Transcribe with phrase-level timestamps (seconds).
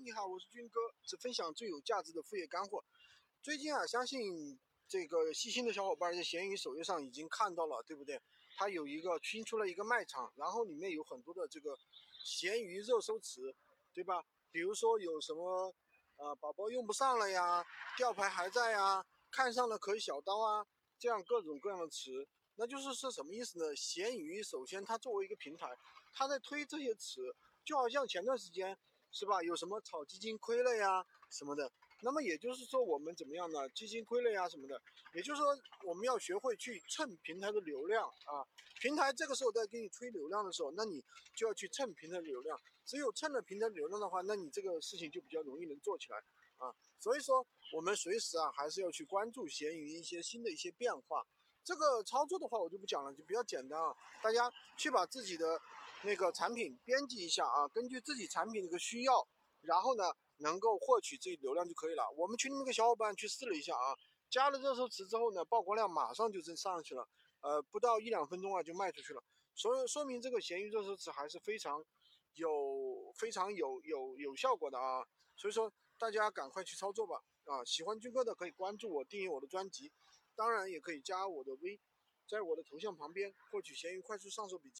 [0.00, 2.84] 你好，我是军哥，只分享最有价值的副业干货。
[3.42, 8.20] 最近啊，相信这个细心的小伙伴在闲鱼首页上已经看到了，对不对？
[8.56, 11.76] 它有一个新出了一个卖场，然后里面有很多的这个
[12.24, 13.52] 闲鱼热搜词，
[13.92, 14.22] 对吧？
[14.52, 15.74] 比如说有什么
[16.16, 20.64] 呃宝宝用不上了呀，吊牌还在呀，看上了可以小刀啊，
[20.96, 22.24] 这样各种各样的词。
[22.54, 23.74] 那就是是什么意思呢？
[23.74, 25.76] 闲鱼首先它作为一个平台，
[26.12, 28.78] 它在推这些词，就好像前段时间。
[29.10, 29.42] 是吧？
[29.42, 31.70] 有什么炒基金亏了呀什么的？
[32.00, 33.68] 那么也就是说，我们怎么样呢？
[33.70, 34.80] 基金亏了呀什么的？
[35.14, 38.46] 也就是说，我们要学会去蹭平台的流量啊。
[38.80, 41.02] 平台这个时候在给你推流量的时候，那你
[41.34, 42.56] 就要去蹭平台流量。
[42.84, 46.18] 只有蹭了平台流量的话，那你这个事情就比较容易能做起来
[46.58, 46.72] 啊。
[47.00, 51.26] 所以说，我们随时啊还是要去关注闲鱼一些新的一些变化。
[51.68, 53.94] 这个操作的话，我就不讲了，就比较简单啊。
[54.22, 55.60] 大家去把自己的。
[56.04, 59.26] 那个产品编辑一下啊，根据自己产品的一个需要，
[59.62, 60.04] 然后呢，
[60.36, 62.08] 能够获取自己流量就可以了。
[62.16, 63.96] 我们群里面个小伙伴去试了一下啊，
[64.30, 67.04] 加了热搜词之后呢，曝光量马上就升上去了，
[67.40, 69.20] 呃，不到一两分钟啊就卖出去了。
[69.56, 71.84] 所以说明这个闲鱼热搜词还是非常
[72.34, 75.04] 有、非常有有有效果的啊。
[75.34, 77.64] 所以说大家赶快去操作吧啊！
[77.64, 79.90] 喜欢军哥的可以关注我，订阅我的专辑，
[80.36, 81.80] 当然也可以加我的微，
[82.28, 84.76] 在我的头像旁边获取闲鱼快速上手笔记。